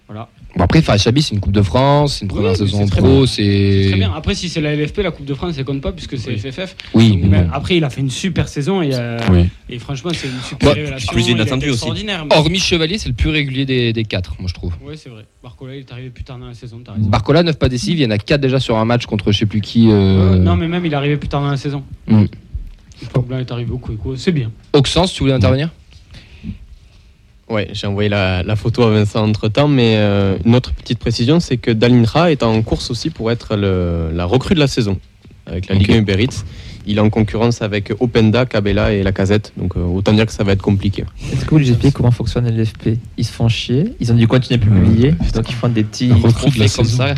Voilà. 0.07 0.29
Bon, 0.55 0.63
après, 0.63 0.81
Fares 0.81 0.97
Chabi, 0.97 1.21
c'est 1.21 1.35
une 1.35 1.41
Coupe 1.41 1.51
de 1.51 1.61
France, 1.61 2.15
c'est 2.15 2.25
une 2.25 2.31
Oui, 2.31 2.37
première 2.37 2.55
saison 2.55 2.83
en 2.83 2.87
pro, 2.87 3.25
C'est 3.25 3.87
très 3.89 3.97
bien. 3.99 4.13
Après, 4.15 4.35
si 4.35 4.47
c'est 4.47 4.61
la 4.61 4.73
LFP, 4.73 4.99
la 4.99 5.11
Coupe 5.11 5.25
de 5.25 5.33
France, 5.33 5.55
ça 5.55 5.63
compte 5.65 5.81
pas 5.81 5.91
puisque 5.91 6.17
c'est 6.17 6.29
Oui. 6.31 6.39
FFF. 6.39 6.75
Oui, 6.93 7.09
Donc, 7.11 7.29
mais 7.29 7.41
bon. 7.43 7.49
Après, 7.51 7.75
il 7.75 7.83
a 7.83 7.89
fait 7.89 7.99
une 7.99 8.09
super 8.09 8.47
saison 8.47 8.81
et, 8.81 8.91
euh, 8.93 9.19
Oui. 9.31 9.49
et 9.69 9.79
franchement, 9.79 10.11
c'est 10.13 10.27
une 10.27 10.39
super 10.41 10.69
Bah, 10.69 10.75
révélation. 10.75 11.11
plus 11.11 11.27
inattendu 11.27 11.65
aussi. 11.65 11.73
extraordinaire. 11.73 12.25
mais- 12.25 12.35
Hormis 12.37 12.59
Chevalier, 12.59 12.97
c'est 12.97 13.09
le 13.09 13.15
plus 13.15 13.29
régulier 13.29 13.65
des, 13.65 13.91
des 13.91 14.03
quatre, 14.05 14.35
moi 14.39 14.47
je 14.47 14.53
trouve. 14.53 14.73
Ouais, 14.81 14.95
c'est 14.95 15.09
vrai. 15.09 15.25
Barcola, 15.43 15.75
il 15.75 15.79
est 15.79 15.91
arrivé 15.91 16.09
plus 16.09 16.23
tard 16.23 16.37
dans 16.39 16.47
la 16.47 16.53
saison, 16.53 16.81
raison. 16.87 17.09
Barcola, 17.09 17.43
9 17.43 17.57
pas 17.59 17.67
décisifs, 17.67 17.95
il 17.99 18.03
y 18.03 18.05
en 18.05 18.11
a 18.11 18.17
4 18.17 18.39
déjà 18.39 18.61
sur 18.61 18.77
un 18.77 18.85
match 18.85 19.05
contre 19.07 19.33
je 19.33 19.39
sais 19.39 19.45
plus 19.45 19.59
qui. 19.59 19.89
euh, 19.91 20.35
Euh, 20.35 20.35
Non, 20.37 20.55
mais 20.55 20.69
même, 20.69 20.85
il 20.85 20.93
est 20.93 20.95
arrivé 20.95 21.17
plus 21.17 21.27
tard 21.27 21.41
dans 21.41 21.49
la 21.51 21.57
saison. 21.57 21.83
Mm. 22.07 22.23
Est 23.39 23.51
arrivé 23.51 23.71
au 23.71 23.77
coup 23.77 23.91
et 23.93 23.95
coup. 23.97 24.15
C'est 24.15 24.31
bien. 24.31 24.51
Auxence, 24.73 25.13
tu 25.13 25.21
voulais 25.21 25.33
intervenir? 25.33 25.69
Ouais, 27.49 27.69
j'ai 27.71 27.87
envoyé 27.87 28.09
la, 28.09 28.43
la 28.43 28.55
photo 28.57 28.83
à 28.83 28.89
Vincent 28.91 29.23
entre 29.27 29.47
temps, 29.47 29.69
mais 29.69 29.95
euh, 29.97 30.37
une 30.45 30.53
autre 30.55 30.73
petite 30.73 30.99
précision, 30.99 31.39
c'est 31.39 31.55
que 31.57 31.71
Dalinra 31.71 32.31
est 32.31 32.43
en 32.43 32.61
course 32.61 32.91
aussi 32.91 33.09
pour 33.09 33.31
être 33.31 33.55
le- 33.55 34.09
la 34.13 34.25
recrue 34.25 34.53
de 34.53 34.59
la 34.59 34.67
saison 34.67 34.99
avec 35.45 35.69
la. 35.69 35.75
Ligue 35.75 35.91
1 35.93 35.97
Uber 35.99 36.21
Eats. 36.23 36.43
Il 36.89 36.97
est 36.97 37.01
en 37.01 37.09
concurrence 37.09 37.61
avec 37.61 37.91
Openda, 37.99 38.45
Cabela 38.45 38.93
et 38.93 39.03
la 39.03 39.11
Casette, 39.13 39.51
donc 39.57 39.75
euh, 39.77 39.81
autant 39.81 40.13
dire 40.13 40.25
que 40.25 40.31
ça 40.33 40.43
va 40.43 40.53
être 40.53 40.61
compliqué. 40.61 41.03
Est-ce 41.33 41.43
que 41.45 41.49
vous 41.51 41.59
nous 41.59 41.69
expliquez 41.69 41.91
comment 41.93 42.11
fonctionne 42.11 42.49
l'FP 42.49 42.97
Ils 43.17 43.25
se 43.25 43.31
font 43.31 43.47
chier, 43.49 43.93
ils 43.99 44.11
ont 44.11 44.15
dû 44.15 44.27
continuer 44.27 44.61
à 44.61 44.65
publier, 44.65 45.11
donc 45.33 45.49
ils 45.49 45.55
font 45.55 45.67
des 45.69 45.83
petits 45.83 46.09
trophées 46.33 46.59
comme 46.59 46.85
saison. 46.85 46.97
ça. 46.97 47.15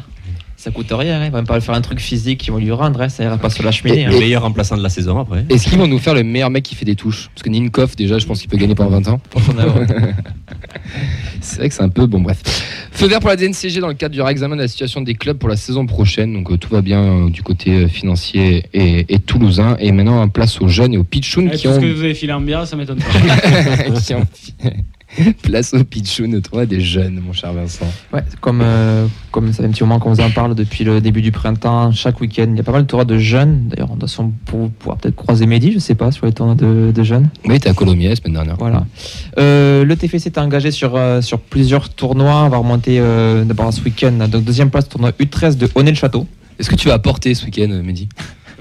Ça 0.60 0.72
coûte 0.72 0.88
rien, 0.92 1.22
hein. 1.22 1.26
ils 1.28 1.32
vont 1.32 1.46
pas 1.46 1.62
faire 1.62 1.74
un 1.74 1.80
truc 1.80 2.02
physique 2.02 2.42
qu'ils 2.42 2.52
vont 2.52 2.60
lui 2.60 2.70
rendre, 2.74 3.00
hein. 3.02 3.08
ça 3.08 3.24
ira 3.24 3.38
pas 3.38 3.50
sur 3.50 3.64
la 3.64 3.72
cheminée. 3.72 4.08
Le 4.08 4.14
hein. 4.14 4.20
meilleur 4.20 4.42
remplaçant 4.42 4.76
de 4.76 4.84
la 4.84 4.90
saison 4.90 5.18
après. 5.18 5.46
Est-ce 5.48 5.70
qu'ils 5.70 5.78
vont 5.78 5.88
nous 5.88 6.00
faire 6.00 6.14
le 6.14 6.22
meilleur 6.24 6.50
mec 6.50 6.66
qui 6.66 6.76
fait 6.76 6.84
des 6.84 6.98
touches? 6.98 7.30
Parce 7.34 7.44
que 7.44 7.50
Ninkov, 7.50 7.96
déjà, 7.96 8.18
je 8.18 8.26
pense 8.26 8.42
qu'il 8.42 8.50
peut 8.50 8.58
gagner 8.58 8.76
pendant 8.76 8.90
20 8.90 9.08
ans. 9.08 9.22
C'est 11.40 11.60
vrai 11.60 11.70
que 11.70 11.76
c'est 11.76 11.84
un 11.84 11.88
peu. 11.88 12.08
Bon, 12.08 12.20
bref. 12.20 12.42
Feu 12.92 13.08
vert 13.08 13.22
pour 13.22 13.30
la 13.30 13.38
DNCG 13.38 13.80
dans 13.80 13.88
le 13.88 13.94
cadre 13.94 14.14
du 14.14 14.22
réexamen 14.22 14.58
de 14.58 14.62
la 14.64 14.68
situation 14.68 15.00
des 15.00 15.14
clubs 15.14 15.38
pour 15.38 15.48
la 15.48 15.56
saison 15.56 15.86
prochaine. 15.86 16.34
Donc 16.34 16.52
euh, 16.52 16.58
tout 16.58 16.70
va 16.70 16.82
bien 16.82 17.02
euh, 17.02 17.30
du 17.30 17.42
côté 17.42 17.72
euh, 17.72 17.88
financier 17.88 18.66
et, 18.74 19.06
et 19.08 19.20
toulousain. 19.20 19.78
Et 19.80 19.94
maintenant, 19.94 20.28
place 20.28 20.60
aux 20.60 20.68
jeunes 20.68 20.94
et 20.94 20.98
aux 20.98 21.06
pitchouns 21.06 21.48
Et 21.48 21.56
qui 21.56 21.70
ont. 21.70 21.80
que 21.80 21.86
vous 21.86 22.04
avez 22.04 22.14
filé 22.14 22.34
en 22.34 22.42
bière, 22.42 22.68
ça 22.68 22.76
m'étonne 22.76 23.00
pas. 23.00 24.00
qui 24.02 24.14
ont- 24.14 24.28
place 25.42 25.74
aux 25.74 25.84
pitchouns 25.84 26.34
autour 26.34 26.66
des 26.68 26.82
jeunes, 26.82 27.20
mon 27.26 27.34
cher 27.34 27.52
Vincent. 27.54 27.92
Ouais, 28.14 28.24
comme, 28.42 28.62
euh, 28.64 29.08
comme 29.32 29.52
ça 29.52 29.64
fait 29.64 29.68
un 29.68 29.72
petit 29.72 29.84
moment 29.84 30.00
qu'on 30.00 30.14
vous 30.14 30.22
en 30.22 30.30
parle 30.30 30.54
depuis 30.56 30.84
le 30.84 31.02
début 31.02 31.22
du 31.22 31.32
printemps, 31.32 31.92
chaque 31.92 32.22
week-end, 32.22 32.48
il 32.52 32.58
y 32.58 32.60
a 32.60 32.64
pas 32.64 32.72
mal 32.72 32.84
de 32.84 32.88
tournois 32.88 33.06
de 33.06 33.18
jeunes. 33.18 33.68
D'ailleurs, 33.70 33.90
on 33.92 33.96
doit 33.96 34.08
pour- 34.46 34.70
pouvoir 34.70 34.98
peut-être 34.98 35.16
croiser 35.16 35.46
Mehdi, 35.48 35.72
je 35.74 35.80
sais 35.80 35.96
pas, 35.96 36.12
sur 36.12 36.26
les 36.26 36.32
tournois 36.32 36.56
de, 36.56 36.92
de 36.94 37.04
jeunes. 37.04 37.30
Oui, 37.46 37.60
t'es 37.60 37.70
à 37.70 37.74
Colomiers 37.74 38.10
la 38.10 38.16
semaine 38.16 38.34
dernière. 38.34 38.56
Voilà. 38.58 38.86
Euh, 39.40 39.84
le 39.84 39.96
TFC 39.96 40.28
est 40.28 40.38
engagé 40.38 40.72
sur, 40.72 40.96
euh, 40.96 41.22
sur 41.22 41.40
plusieurs 41.40 41.90
tournois. 41.90 42.44
On 42.44 42.50
va 42.50 42.58
remonter 42.58 43.00
euh, 43.00 43.44
d'abord 43.46 43.74
ce 43.74 43.82
week-end. 43.82 44.28
Donc, 44.32 44.44
deuxième 44.44 44.70
place, 44.70 44.88
tournoi 44.88 45.12
U13 45.12 45.58
de 45.58 45.68
Honnay-le-Château. 45.76 46.28
Est-ce 46.60 46.70
que 46.70 46.76
tu 46.76 46.88
vas 46.88 46.94
apporter 46.96 47.34
ce 47.34 47.46
week-end, 47.46 47.70
euh, 47.72 47.82
Mehdi? 47.82 48.10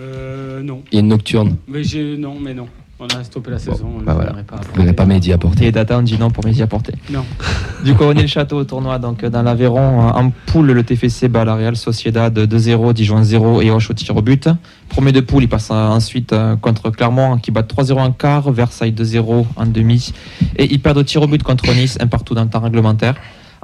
Euh, 0.01 0.63
non. 0.63 0.83
Il 0.93 0.95
y 0.95 0.99
a 0.99 1.01
une 1.01 1.09
nocturne. 1.09 1.57
Mais 1.67 1.83
non, 2.17 2.37
mais 2.41 2.55
non. 2.55 2.69
On 3.01 3.07
a 3.07 3.23
stoppé 3.23 3.53
la 3.53 3.59
saison. 3.61 3.91
bah 4.05 4.15
voilà. 4.15 4.33
viendrai 4.33 4.43
pas 4.43 4.57
Vous 4.57 4.83
verrez 4.83 4.93
pas 4.93 5.07
Mehdi 5.07 5.33
apporter. 5.33 5.67
Et 5.67 5.73
Data, 5.73 5.97
on 5.99 6.03
dit 6.03 6.19
non 6.19 6.31
pour 6.31 6.45
Mehdi 6.45 6.63
apporter. 6.63 6.95
Non. 7.11 7.25
Du 7.85 7.95
coup, 7.95 8.03
Honnay-le-Château 8.03 8.59
au 8.59 8.65
tournoi. 8.65 8.99
Donc, 8.99 9.25
dans 9.25 9.43
l'Aveyron, 9.43 10.09
en 10.09 10.31
poule, 10.47 10.73
le 10.73 10.83
TFC 10.83 11.29
bat 11.29 11.45
la 11.45 11.55
Real 11.55 11.77
Sociedad 11.77 12.37
2-0, 12.37 12.93
Dijon 12.93 13.23
0 13.23 13.63
et 13.63 13.71
Hoche 13.71 13.91
au 13.91 13.95
tir 13.95 14.17
au 14.17 14.23
but. 14.23 14.49
Premier 14.89 15.13
de 15.13 15.21
poule, 15.21 15.45
il 15.45 15.49
passe 15.49 15.71
ensuite 15.71 16.33
euh, 16.33 16.57
contre 16.57 16.91
Clermont 16.91 17.39
qui 17.39 17.53
bat 17.53 17.63
3-0 17.63 17.93
en 18.01 18.11
quart, 18.11 18.51
Versailles 18.51 18.91
2-0 18.91 19.47
en 19.55 19.67
demi. 19.67 20.13
Et 20.57 20.65
ils 20.73 20.81
perdent 20.81 20.99
au 20.99 21.05
tir 21.05 21.23
au 21.23 21.29
but 21.29 21.45
contre 21.45 21.73
Nice, 21.73 21.99
un 22.01 22.09
partout 22.09 22.35
dans 22.35 22.43
le 22.43 22.51
temps 22.51 22.61
réglementaire. 22.61 23.15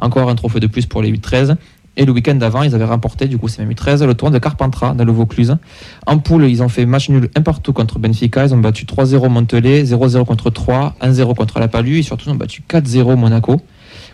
Encore 0.01 0.31
un 0.31 0.37
trophée 0.37 0.61
de 0.61 0.69
plus 0.69 0.87
pour 0.87 1.03
les 1.03 1.13
U13. 1.13 1.57
Et 1.97 2.05
le 2.05 2.13
week-end 2.13 2.35
d'avant, 2.35 2.63
ils 2.63 2.75
avaient 2.75 2.85
remporté, 2.85 3.27
du 3.27 3.39
coup, 3.39 3.49
c'est 3.49 3.63
même 3.63 3.73
U13, 3.73 4.05
le 4.05 4.15
tournoi 4.15 4.37
de 4.37 4.43
Carpentras 4.43 4.95
dans 4.95 5.05
le 5.05 5.13
Vaucluse. 5.13 5.57
En 6.07 6.19
poule, 6.19 6.45
ils 6.45 6.63
ont 6.63 6.69
fait 6.69 6.87
match 6.87 7.09
nul 7.09 7.31
un 7.37 7.43
partout 7.43 7.73
contre 7.73 7.99
Benfica. 7.99 8.45
Ils 8.45 8.55
ont 8.55 8.59
battu 8.59 8.85
3-0 8.85 9.29
Montelet, 9.29 9.85
0-0 9.85 10.25
contre 10.25 10.51
3, 10.51 10.97
1-0 11.01 11.35
contre 11.35 11.61
la 11.61 11.69
Palue 11.69 11.99
et 11.99 12.03
surtout, 12.03 12.25
ils 12.29 12.33
ont 12.33 12.37
battu 12.37 12.63
4-0 12.69 13.17
Monaco. 13.17 13.61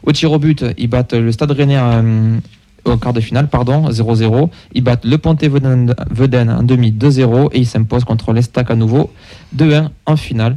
Au 0.02 0.12
tir 0.12 0.32
au 0.32 0.38
but, 0.38 0.64
ils 0.76 0.88
battent 0.88 1.14
le 1.14 1.32
Stade 1.32 1.50
Rennais 1.52 1.78
euh, 1.78 2.38
au 2.84 2.96
quart 2.96 3.12
de 3.12 3.20
finale, 3.20 3.48
pardon, 3.48 3.88
0-0. 3.88 4.48
Ils 4.74 4.82
battent 4.82 5.04
le 5.04 5.16
Pontet 5.16 5.48
Veden 5.48 6.50
en 6.50 6.62
demi 6.62 6.92
2-0 6.92 7.48
et 7.52 7.58
ils 7.58 7.66
s'imposent 7.66 8.04
contre 8.04 8.32
l'Estac 8.32 8.70
à 8.70 8.76
nouveau 8.76 9.10
2-1 9.56 9.88
en 10.06 10.16
finale. 10.16 10.56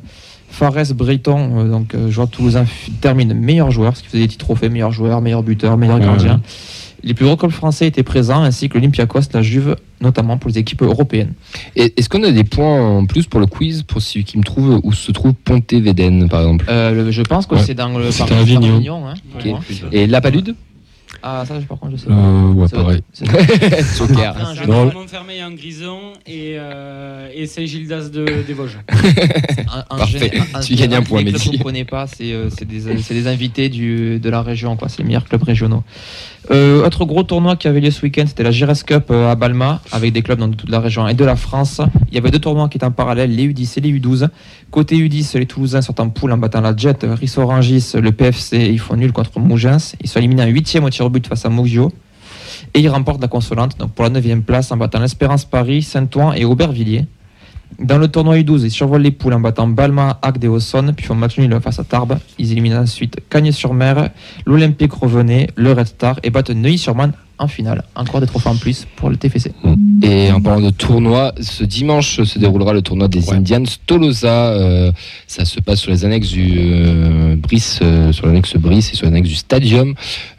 Fares 0.53 0.93
Breton, 0.93 1.59
euh, 1.59 1.69
donc 1.69 1.95
euh, 1.95 2.11
joueur 2.11 2.29
toulousain, 2.29 2.65
termine 3.01 3.33
meilleur 3.33 3.71
joueur, 3.71 3.91
parce 3.91 4.01
qu'il 4.01 4.11
faisait 4.11 4.21
des 4.21 4.27
petits 4.27 4.37
trophées, 4.37 4.69
meilleur 4.69 4.91
joueur, 4.91 5.19
meilleur 5.19 5.41
buteur, 5.41 5.77
meilleur 5.77 5.97
Ouais, 5.97 6.05
gardien. 6.05 6.41
Les 7.03 7.13
plus 7.13 7.25
gros 7.25 7.35
clubs 7.35 7.51
français 7.51 7.87
étaient 7.87 8.03
présents, 8.03 8.41
ainsi 8.43 8.69
que 8.69 8.75
l'Olympiakos, 8.75 9.19
la 9.33 9.41
Juve, 9.41 9.75
notamment 10.01 10.37
pour 10.37 10.49
les 10.49 10.57
équipes 10.57 10.81
européennes. 10.83 11.33
Et 11.75 11.93
Est-ce 11.97 12.07
qu'on 12.07 12.23
a 12.23 12.31
des 12.31 12.43
points 12.45 12.81
en 12.99 13.05
plus 13.05 13.25
pour 13.27 13.39
le 13.39 13.45
quiz 13.45 13.83
pour 13.83 14.01
celui 14.01 14.23
qui 14.23 14.37
me 14.37 14.43
trouve 14.43 14.79
où 14.83 14.93
se 14.93 15.11
trouve 15.11 15.33
Ponte 15.33 15.73
Veden 15.73 16.29
par 16.29 16.41
exemple? 16.41 16.65
Euh, 16.69 16.91
le- 17.05 17.11
je 17.11 17.21
pense 17.21 17.45
que 17.45 17.55
Ouais. 17.55 17.61
c'est 17.61 17.73
dans 17.73 17.97
le 17.97 18.09
C'est 18.11 18.25
par- 18.27 18.37
à 18.37 18.41
Avignon. 18.41 19.07
hein, 19.07 19.13
Ok. 19.35 19.41
pour 19.41 19.51
moi. 19.51 19.59
Et 19.91 20.07
la 20.07 20.21
palude? 20.21 20.55
Ah, 21.25 21.45
ça, 21.47 21.53
par 21.69 21.79
contre, 21.79 21.93
je 21.93 22.01
sais 22.01 22.07
Euh, 22.09 22.51
ouais, 22.51 22.67
C'est 22.69 22.75
pareil. 22.75 23.01
c'est- 23.13 23.25
c'est- 23.81 23.97
Joker. 23.97 24.35
Après, 24.37 24.71
un. 24.73 24.85
Montfermeil 24.93 25.41
en 25.43 25.51
Grison 25.51 25.97
et, 26.27 26.55
euh, 26.57 27.29
et 27.33 27.47
Saint-Gildas 27.47 28.09
de, 28.09 28.25
des 28.45 28.53
Vosges. 28.53 28.77
En- 29.89 29.95
en 29.95 29.97
Parfait. 29.97 30.31
en 30.53 30.59
Tu 30.59 30.75
gagnes 30.75 30.95
un 30.95 31.01
point, 31.01 31.23
Mehdi. 31.23 31.47
qu'on 31.49 31.57
ne 31.57 31.63
connaît 31.63 31.85
pas, 31.85 32.05
c'est 32.07 32.31
euh, 32.33 32.49
c'est 32.49 32.65
des, 32.67 32.81
c'est 33.01 33.13
des 33.15 33.27
invités 33.27 33.69
du, 33.69 34.19
de 34.19 34.29
la 34.29 34.41
région, 34.43 34.75
quoi. 34.75 34.87
C'est 34.89 34.99
les 34.99 35.05
meilleurs 35.05 35.23
clubs 35.25 35.41
régionaux. 35.41 35.83
Euh, 36.51 36.85
autre 36.85 37.05
gros 37.05 37.23
tournoi 37.23 37.55
qui 37.55 37.67
avait 37.69 37.79
lieu 37.79 37.89
ce 37.89 38.01
week-end, 38.03 38.25
c'était 38.27 38.43
la 38.43 38.51
Gires 38.51 38.73
Cup 38.85 39.05
euh, 39.09 39.31
à 39.31 39.35
Balma, 39.35 39.81
avec 39.93 40.11
des 40.11 40.21
clubs 40.21 40.37
dans 40.37 40.51
toute 40.51 40.69
la 40.69 40.81
région 40.81 41.07
et 41.07 41.13
de 41.13 41.23
la 41.25 41.37
France. 41.37 41.79
Il 42.09 42.15
y 42.15 42.17
avait 42.17 42.29
deux 42.31 42.39
tournois 42.39 42.67
qui 42.69 42.77
étaient 42.77 42.85
en 42.85 42.91
parallèle, 42.91 43.33
les 43.33 43.47
U10 43.47 43.77
et 43.77 43.81
les 43.81 43.97
U12. 43.99 44.27
Côté 44.69 44.97
U10, 44.97 45.37
les 45.39 45.45
Toulousains 45.45 45.81
sont 45.81 45.99
en 46.01 46.09
poule 46.09 46.33
en 46.33 46.37
battant 46.37 46.59
la 46.61 46.75
Jet, 46.75 47.03
Rissorangis, 47.09 47.93
le 47.95 48.11
PFC, 48.11 48.69
ils 48.71 48.79
font 48.79 48.95
nul 48.97 49.11
contre 49.13 49.39
Mougins. 49.39 49.77
Ils 50.03 50.09
sont 50.09 50.19
éliminés 50.19 50.43
en 50.43 50.47
huitième 50.47 50.83
au 50.83 50.89
tir 50.89 51.09
face 51.21 51.45
à 51.45 51.49
Mougio. 51.49 51.91
Et 52.73 52.79
ils 52.79 52.89
remportent 52.89 53.21
la 53.21 53.27
consolante 53.27 53.77
pour 53.95 54.03
la 54.03 54.09
9 54.09 54.41
place 54.41 54.71
en 54.71 54.77
battant 54.77 54.99
l'Espérance 54.99 55.45
Paris, 55.45 55.83
Saint-Ouen 55.83 56.33
et 56.33 56.45
Aubervilliers. 56.45 57.05
Dans 57.79 57.97
le 57.97 58.07
tournoi 58.07 58.37
U12, 58.37 58.63
ils 58.63 58.71
survolent 58.71 59.01
les 59.01 59.11
poules 59.11 59.33
en 59.33 59.39
battant 59.39 59.67
Balma, 59.67 60.19
Agde 60.21 60.43
et 60.43 60.47
Auxonne, 60.47 60.93
puis 60.95 61.05
font 61.05 61.15
match 61.15 61.37
nul 61.37 61.57
face 61.61 61.79
à 61.79 61.83
Tarbes. 61.83 62.19
Ils 62.37 62.51
éliminent 62.51 62.81
ensuite 62.81 63.17
Cagnes-sur-Mer, 63.29 64.09
l'Olympique 64.45 64.93
Revenait, 64.93 65.49
le 65.55 65.71
Red 65.71 65.87
Star 65.87 66.19
et 66.23 66.29
battent 66.29 66.51
Neuilly-sur-Marne 66.51 67.13
en 67.43 67.47
finale. 67.47 67.83
Encore 67.95 68.21
des 68.21 68.27
trophées 68.27 68.49
en 68.49 68.55
plus 68.55 68.87
pour 68.95 69.09
le 69.09 69.17
TFC. 69.17 69.51
Et 70.01 70.31
en 70.31 70.41
parlant 70.41 70.61
de 70.61 70.69
tournoi, 70.69 71.33
ce 71.39 71.63
dimanche 71.63 72.23
se 72.23 72.39
déroulera 72.39 72.73
le 72.73 72.81
tournoi 72.81 73.07
des 73.07 73.31
Indians 73.31 73.63
Tolosa. 73.85 74.49
Euh, 74.53 74.91
ça 75.27 75.45
se 75.45 75.59
passe 75.59 75.79
sur 75.79 75.91
les 75.91 76.05
annexes 76.05 76.29
du 76.29 76.53
euh, 76.57 77.35
Brice, 77.35 77.79
euh, 77.81 78.11
sur 78.11 78.27
l'annexe 78.27 78.55
Brice 78.57 78.91
et 78.91 78.95
sur 78.95 79.05
l'annexe 79.05 79.29
du 79.29 79.35
Stadium. 79.35 79.93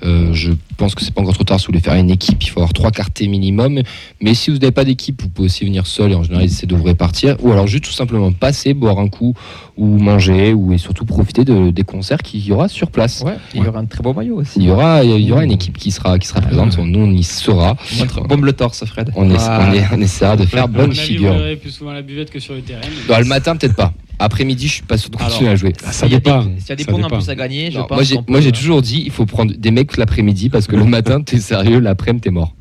Euh, 0.04 0.32
je 0.32 0.52
pense 0.76 0.94
que 0.94 1.02
c'est 1.02 1.14
pas 1.14 1.23
encore 1.23 1.34
trop 1.34 1.44
tard 1.44 1.61
si 1.61 1.66
vous 1.66 1.73
voulez 1.73 1.82
faire 1.82 1.94
une 1.94 2.11
équipe. 2.11 2.42
Il 2.42 2.49
faut 2.49 2.61
avoir 2.61 2.73
trois 2.73 2.90
quartiers 2.90 3.28
minimum. 3.28 3.80
Mais 4.20 4.34
si 4.34 4.50
vous 4.50 4.58
n'avez 4.58 4.73
pas 4.73 4.84
d'équipe, 4.84 5.23
vous 5.23 5.28
pouvez 5.28 5.46
aussi 5.46 5.64
venir 5.64 5.87
seul 5.87 6.12
et 6.12 6.14
en 6.14 6.23
général 6.23 6.44
essayer 6.44 6.66
de 6.66 6.75
vous 6.75 6.84
répartir. 6.84 7.37
Ou 7.40 7.52
alors 7.52 7.66
juste 7.66 7.84
tout 7.84 7.92
simplement 7.92 8.32
passer, 8.32 8.75
boire 8.75 8.99
un 8.99 9.08
coup 9.08 9.34
ou 9.76 9.99
manger 9.99 10.52
ou 10.52 10.73
et 10.73 10.78
surtout 10.78 11.04
profiter 11.04 11.44
de, 11.44 11.70
des 11.70 11.82
concerts 11.82 12.18
qu'il 12.18 12.44
y 12.44 12.52
aura 12.52 12.68
sur 12.68 12.90
place. 12.90 13.23
Ouais, 13.23 13.37
il 13.54 13.62
y 13.62 13.66
aura 13.66 13.80
un 13.80 13.87
très 13.87 14.02
beau 14.02 14.12
maillot 14.12 14.37
aussi. 14.37 14.58
Il 14.61 14.66
y 14.66 14.70
aura, 14.70 15.04
il 15.04 15.25
y 15.25 15.32
aura 15.32 15.44
une 15.44 15.52
équipe 15.52 15.76
qui 15.78 15.90
sera, 15.90 16.18
qui 16.18 16.28
sera 16.28 16.40
présente. 16.40 16.78
Nous, 16.94 17.04
on 17.04 17.10
y 17.10 17.22
sera. 17.24 17.76
Montre- 17.98 18.22
Bombe 18.28 18.44
le 18.44 18.52
torse, 18.52 18.84
Fred. 18.84 19.10
On, 19.16 19.28
essa- 19.34 19.56
Ah. 19.60 19.68
on, 19.68 19.74
est- 19.74 19.84
on 19.92 20.00
essaiera 20.00 20.36
de 20.36 20.46
faire 20.46 20.68
bonne 20.68 20.92
figure. 20.94 21.32
Vous 21.34 21.56
plus 21.60 21.70
souvent 21.70 21.90
à 21.90 21.94
la 21.94 22.02
buvette 22.02 22.30
que 22.30 22.38
sur 22.38 22.54
le 22.54 22.60
terrain. 22.62 22.80
mais- 22.82 23.12
Dans 23.12 23.18
le 23.18 23.24
matin, 23.24 23.56
peut-être 23.56 23.74
pas. 23.74 23.92
Après-midi, 24.20 24.68
je 24.68 24.72
suis 24.74 24.82
pas 24.84 24.96
sûr 24.96 25.10
de 25.10 25.16
continuer 25.16 25.50
à 25.50 25.56
jouer. 25.56 25.72
Ah, 25.84 25.90
ça 25.90 26.06
S'il 26.06 26.12
y 26.12 26.14
a 26.14 26.18
des- 26.20 26.24
dépend. 26.24 26.42
S'il 26.42 26.68
y 26.68 26.72
a 26.72 26.76
des 26.76 26.84
ça 26.84 26.90
points 26.92 27.00
en 27.00 27.06
dépend. 27.08 27.16
plus 27.18 27.28
à 27.30 27.34
gagner, 27.34 27.70
je 27.72 27.78
Non, 27.78 27.84
pense 27.86 27.96
moi, 28.28 28.38
j'ai, 28.40 28.42
j'ai 28.46 28.52
toujours 28.52 28.80
dit, 28.80 29.02
il 29.04 29.10
faut 29.10 29.26
prendre 29.26 29.52
des 29.56 29.70
mecs 29.72 29.96
l'après-midi 29.96 30.50
parce 30.50 30.68
que 30.68 30.76
le 30.76 30.84
matin, 30.96 31.20
t'es 31.20 31.38
sérieux, 31.40 31.80
l'après-midi, 31.80 32.22
t'es 32.22 32.30
mort. 32.30 32.54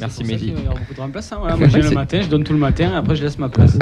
Merci, 0.00 0.24
Mehdi. 0.24 0.50
va 0.52 0.58
y 0.58 0.62
avoir 0.62 0.78
beaucoup 0.78 0.94
de 0.94 1.00
remplaçants. 1.00 1.40
Voilà, 1.40 1.56
moi, 1.58 1.68
j'ai 1.70 1.82
le 1.82 1.90
matin, 1.90 2.20
je 2.22 2.28
donne 2.28 2.44
tout 2.44 2.54
le 2.54 2.58
matin, 2.58 2.90
et 2.92 2.96
après, 2.96 3.16
je 3.16 3.22
laisse 3.24 3.38
ma 3.38 3.50
place. 3.50 3.76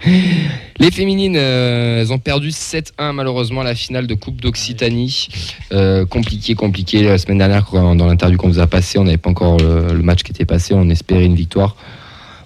Les 0.78 0.90
féminines, 0.90 1.36
euh, 1.36 2.00
elles 2.00 2.12
ont 2.12 2.18
perdu 2.18 2.50
7-1 2.50 3.12
malheureusement 3.12 3.62
à 3.62 3.64
la 3.64 3.74
finale 3.74 4.06
de 4.06 4.14
Coupe 4.14 4.40
d'Occitanie. 4.40 5.28
Euh, 5.72 6.04
compliqué, 6.04 6.54
compliqué. 6.54 7.02
La 7.02 7.18
semaine 7.18 7.38
dernière, 7.38 7.70
dans 7.72 8.06
l'interview 8.06 8.36
qu'on 8.36 8.48
vous 8.48 8.58
a 8.58 8.66
passé, 8.66 8.98
on 8.98 9.04
n'avait 9.04 9.16
pas 9.16 9.30
encore 9.30 9.58
le, 9.58 10.02
match 10.02 10.22
qui 10.22 10.32
était 10.32 10.44
passé. 10.44 10.74
On 10.74 10.88
espérait 10.90 11.24
une 11.24 11.34
victoire. 11.34 11.76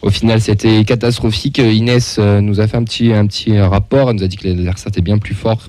Au 0.03 0.11
final, 0.11 0.41
c'était 0.41 0.85
catastrophique. 0.85 1.59
Inès 1.59 2.17
euh, 2.19 2.41
nous 2.41 2.61
a 2.61 2.69
fait 2.69 2.77
un 2.77 2.85
petit, 2.85 3.13
rapport. 3.59 4.11
Elle 4.11 4.17
nous 4.17 4.25
a 4.25 4.29
dit 4.29 4.37
que 4.37 4.45
les 4.45 4.53
adversaires 4.53 4.89
étaient 4.89 5.03
bien 5.03 5.19
plus 5.19 5.35
forts. 5.35 5.69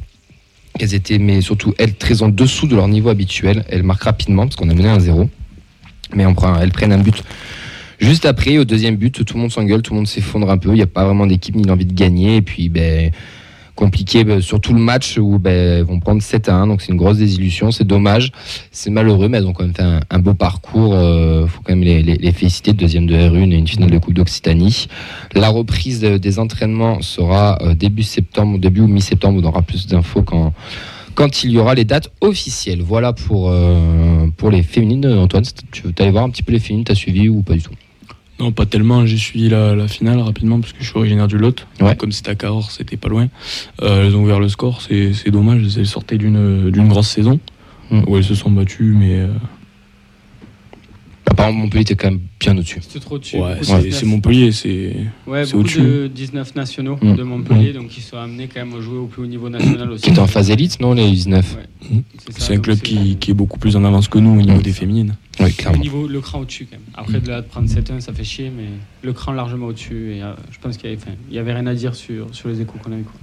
Elles 0.80 0.94
étaient, 0.94 1.18
mais 1.18 1.42
surtout, 1.42 1.74
elles, 1.78 1.96
très 1.96 2.22
en 2.22 2.30
dessous 2.30 2.68
de 2.68 2.76
leur 2.76 2.88
niveau 2.88 3.10
habituel. 3.10 3.66
Elles 3.70 3.84
marquent 3.84 4.04
rapidement 4.04 4.44
parce 4.44 4.56
qu'on 4.56 4.70
a 4.70 4.74
mené 4.74 4.88
un 4.88 5.00
0 5.00 5.30
Mais 6.16 6.24
elles 6.62 6.72
prennent 6.72 6.94
un 6.94 7.00
but 7.00 7.24
Juste 8.02 8.26
après, 8.26 8.58
au 8.58 8.66
deuxième 8.66 8.96
but, 8.96 9.24
tout 9.24 9.36
le 9.36 9.42
monde 9.42 9.52
s'engueule, 9.52 9.84
tout 9.84 9.94
le 9.94 9.98
monde 9.98 10.08
s'effondre 10.08 10.50
un 10.50 10.58
peu. 10.58 10.70
Il 10.70 10.76
n'y 10.76 10.82
a 10.82 10.88
pas 10.88 11.06
vraiment 11.06 11.28
d'équipe 11.28 11.56
ni 11.56 11.64
l'envie 11.64 11.86
de 11.86 11.94
gagner. 11.94 12.38
Et 12.38 12.42
puis, 12.42 12.68
ben, 12.68 13.12
compliqué 13.76 14.24
ben, 14.24 14.42
sur 14.42 14.60
tout 14.60 14.74
le 14.74 14.80
match 14.80 15.20
où 15.20 15.38
ben, 15.38 15.52
elles 15.52 15.84
vont 15.84 16.00
prendre 16.00 16.20
7 16.20 16.50
à 16.50 16.56
1. 16.56 16.66
Donc, 16.66 16.82
c'est 16.82 16.92
une 16.92 16.98
grosse 16.98 17.18
désillusion. 17.20 17.70
C'est 17.70 17.84
dommage. 17.86 18.32
C'est 18.72 18.90
malheureux, 18.90 19.30
mais 19.30 19.38
elles 19.38 19.46
ont 19.46 19.54
quand 19.54 19.64
même 19.66 19.76
fait 19.76 19.84
un, 20.10 20.20
beau 20.20 20.34
parcours. 20.34 20.96
Il 20.96 21.48
faut 21.48 21.62
quand 21.64 21.76
même 21.76 21.84
les, 21.84 22.32
féliciter. 22.32 22.74
Deuxième 22.74 23.06
de 23.06 23.14
R1 23.14 23.52
et 23.52 23.56
une 23.56 23.68
finale 23.68 23.92
de 23.92 24.00
Coupe 24.00 24.16
d'Occitanie. 24.16 24.88
La 25.36 25.50
reprise 25.50 26.00
de- 26.00 26.18
des 26.18 26.40
entraînements 26.40 27.04
sera 27.04 27.62
euh, 27.62 27.76
début 27.76 28.02
septembre, 28.04 28.58
début 28.58 28.82
ou 28.82 28.88
mi-septembre. 28.88 29.40
On 29.44 29.48
aura 29.48 29.62
plus 29.62 29.86
d'infos 29.86 30.24
quand. 30.24 30.54
Quand 31.14 31.44
il 31.44 31.52
y 31.52 31.58
aura 31.60 31.76
les 31.76 31.86
dates 31.86 32.10
officielles. 32.22 32.82
Voilà 32.82 33.14
pour, 33.14 33.50
euh, 33.52 34.26
pour 34.38 34.50
les 34.50 34.64
féminines. 34.64 35.06
Antoine, 35.06 35.44
tu 35.72 35.84
veux 35.84 35.94
aller 36.00 36.10
voir 36.10 36.24
un 36.24 36.30
petit 36.32 36.42
peu 36.42 36.54
les 36.54 36.60
féminines? 36.60 36.86
T'as 36.86 36.96
suivi 36.96 37.30
ou 37.30 37.42
pas 37.44 37.54
du 37.54 37.62
tout? 37.62 37.74
Non, 38.42 38.52
pas 38.52 38.66
tellement. 38.66 39.06
J'ai 39.06 39.18
suivi 39.18 39.50
la, 39.50 39.76
la 39.76 39.88
finale 39.88 40.20
rapidement 40.20 40.60
parce 40.60 40.74
que 40.74 40.80
je 40.84 40.90
suis 40.90 40.98
originaire 40.98 41.28
du 41.28 41.38
Lot. 41.38 41.68
Ouais. 41.80 41.96
Comme 41.96 42.12
c'était 42.12 42.32
à 42.32 42.36
Cahors, 42.36 42.72
c'était 42.72 42.98
pas 42.98 43.08
loin. 43.08 43.28
Euh, 43.84 44.06
elles 44.08 44.16
ont 44.16 44.24
ouvert 44.24 44.40
le 44.40 44.50
score. 44.50 44.82
C'est 44.82 45.30
dommage. 45.30 45.62
Elles 45.78 45.86
sortaient 45.86 46.18
d'une 46.18 46.88
grosse 46.88 47.10
saison 47.10 47.40
Mm. 47.92 48.04
où 48.08 48.16
elles 48.16 48.24
se 48.24 48.36
sont 48.36 48.50
battues, 48.50 48.96
mais 48.98 49.20
Apparemment, 51.42 51.60
Montpellier 51.64 51.82
était 51.82 51.96
quand 51.96 52.12
même 52.12 52.20
bien 52.40 52.56
au-dessus. 52.56 52.80
C'était 52.82 53.00
trop 53.00 53.18
dessus. 53.18 53.38
ouais, 53.38 53.56
c'est 53.64 53.76
de 53.78 53.82
c'est 53.82 53.90
19. 53.90 54.04
Montpellier. 54.06 54.52
C'est 54.52 54.94
Ouais, 55.26 55.44
c'est 55.46 55.52
beaucoup 55.54 55.62
au-dessus. 55.64 55.82
de 55.82 56.08
19 56.08 56.56
nationaux 56.56 56.98
Mm. 57.02 57.16
de 57.16 57.24
Montpellier, 57.24 57.74
donc 57.74 57.98
ils 57.98 58.02
sont 58.02 58.18
amenés 58.18 58.48
quand 58.48 58.64
même 58.64 58.78
à 58.78 58.82
jouer 58.82 58.98
au 58.98 59.08
plus 59.08 59.24
haut 59.24 59.28
niveau 59.28 59.50
national 59.50 59.90
aussi. 59.92 60.04
Qui 60.04 60.10
était 60.12 60.20
en 60.20 60.28
phase 60.28 60.52
élite, 60.52 60.80
non, 60.80 60.94
les 60.94 61.10
19 61.10 61.56
Ouais, 61.56 62.02
c'est 62.20 62.34
ça, 62.34 62.40
c'est 62.46 62.56
un 62.56 62.60
club 62.60 62.78
c'est- 62.78 62.84
qui, 62.84 63.16
qui 63.18 63.32
est 63.32 63.34
beaucoup 63.34 63.58
plus 63.58 63.76
en 63.76 63.84
avance 63.84 64.08
que 64.08 64.20
nous 64.20 64.32
au 64.40 64.42
niveau 64.42 64.60
Mm. 64.60 64.62
des 64.62 64.74
féminines. 64.74 65.16
Oui, 65.40 65.48
Au 65.48 65.54
clairement. 65.54 65.80
niveau, 65.82 66.08
le 66.08 66.22
cran 66.22 66.42
au-dessus 66.42 66.68
quand 66.70 66.78
même. 66.78 66.86
Après, 66.94 67.20
de 67.20 67.28
là, 67.28 67.42
de 67.42 67.48
prendre 67.48 67.68
7-1, 67.68 68.00
ça 68.02 68.14
fait 68.14 68.24
chier, 68.24 68.52
mais 68.56 68.66
le 69.02 69.14
cran 69.14 69.32
largement 69.32 69.68
au-dessus. 69.68 70.14
Et 70.16 70.22
euh, 70.22 70.34
je 70.52 70.60
pense 70.60 70.78
qu'il 70.78 70.90
y 70.90 70.94
avait, 70.94 71.02
il 71.30 71.36
y 71.36 71.40
avait 71.40 71.54
rien 71.54 71.66
à 71.66 71.74
dire 71.74 71.96
sur, 71.96 72.28
sur 72.36 72.50
les 72.50 72.62
échos 72.62 72.76
qu'on 72.84 72.92
a 72.92 72.98
eu. 72.98 73.04
quoi. 73.04 73.14